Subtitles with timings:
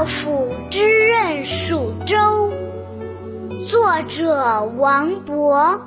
[0.00, 2.50] 少府之任蜀州，
[3.68, 5.78] 作者王勃。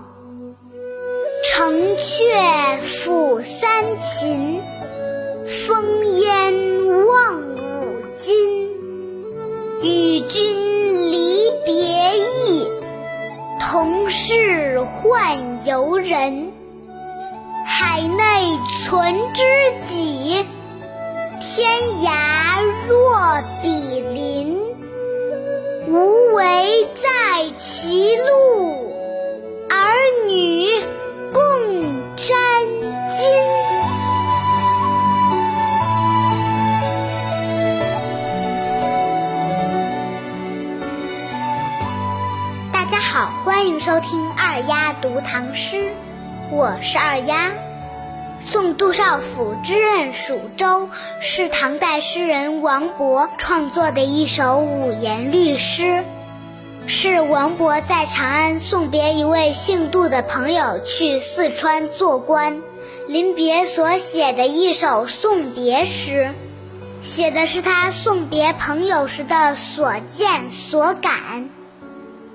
[1.50, 4.62] 城阙辅三秦，
[5.48, 8.70] 烽烟望五津。
[9.82, 11.74] 与君离别
[12.20, 12.68] 意，
[13.60, 16.52] 同是宦游人。
[17.66, 19.44] 海内存知
[19.88, 20.46] 己，
[21.42, 22.53] 天涯
[22.88, 24.58] 若比邻。
[25.88, 28.92] 无为在歧路，
[29.70, 29.76] 儿
[30.28, 30.68] 女
[31.32, 31.42] 共
[32.16, 32.36] 沾
[33.10, 33.22] 巾。
[42.72, 45.92] 大家好，欢迎收听二丫读唐诗，
[46.50, 47.52] 我是二丫。
[48.46, 50.90] 送杜少府之任蜀州
[51.22, 56.04] 是唐代诗人王勃创作的一首五言律诗，
[56.86, 62.62] 是王勃在长安送别一位姓杜的朋友去四川做官，
[63.08, 66.34] 临别所写的一首送别诗，
[67.02, 71.50] 写的是他送别朋友时的所见所感。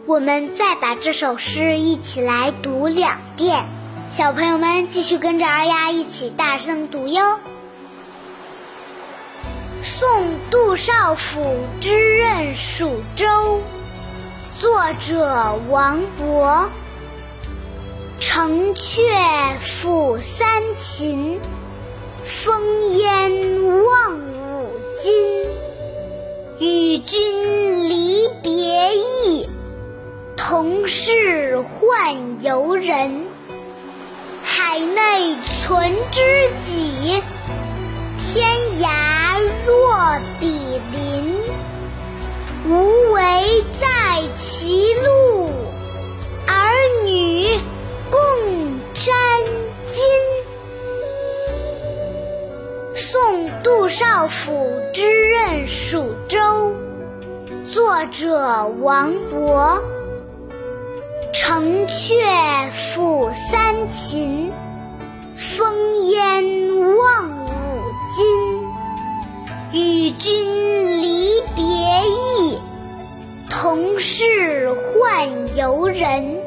[0.07, 3.78] 我们再把这首诗一起来读两遍。
[4.11, 7.39] 小朋友们继续跟着二丫一起大声读哟。
[9.83, 10.09] 送
[10.51, 13.61] 杜少府之任蜀州，
[14.57, 16.67] 作者王勃。
[18.19, 21.39] 城阙辅三秦，
[22.27, 24.19] 烽烟望
[34.71, 36.21] 海内存知
[36.63, 37.23] 己，
[38.19, 38.47] 天
[38.83, 41.35] 涯若比邻。
[42.69, 45.51] 无为在歧路，
[46.47, 46.71] 儿
[47.07, 47.47] 女
[48.11, 48.21] 共
[48.93, 49.17] 沾
[49.87, 49.97] 巾。
[52.95, 56.75] 送杜少府之任蜀州，
[57.67, 59.81] 作者王勃。
[61.41, 64.51] 城阙辅三秦，
[65.37, 66.45] 风烟
[66.97, 67.49] 望五
[68.13, 68.21] 津。
[69.73, 71.63] 与君离别
[72.43, 72.59] 意，
[73.49, 76.41] 同是宦游人。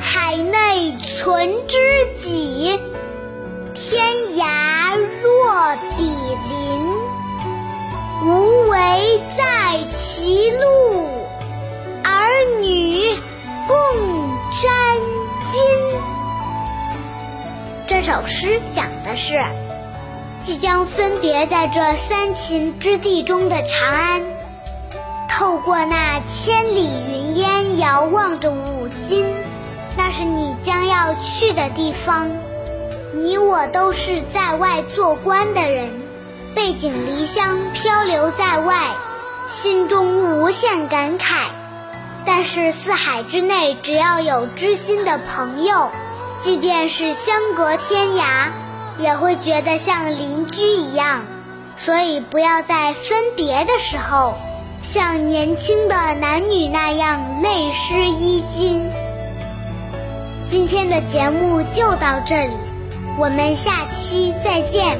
[0.00, 1.76] 海内存知
[2.16, 2.78] 己，
[3.74, 4.00] 天
[4.36, 6.04] 涯若比
[6.48, 6.86] 邻。
[8.24, 11.01] 无为在歧路，
[18.02, 19.40] 首诗讲的是，
[20.42, 24.22] 即将分别在这三秦之地中的长安，
[25.28, 29.24] 透过那千里云烟，遥望着五津，
[29.96, 32.28] 那是你将要去的地方。
[33.14, 35.88] 你我都是在外做官的人，
[36.56, 38.96] 背井离乡，漂流在外，
[39.48, 41.50] 心中无限感慨。
[42.24, 45.92] 但是四海之内，只要有知心的朋友，
[46.42, 48.50] 即便是相隔天涯，
[48.98, 51.22] 也会觉得像邻居一样。
[51.76, 54.34] 所以不要在分别的时候，
[54.82, 58.84] 像年轻的男女那样泪湿衣襟。
[60.50, 62.52] 今天的节目就到这里，
[63.18, 64.98] 我们下期再见，